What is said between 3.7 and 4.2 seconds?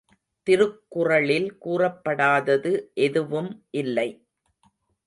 இல்லை.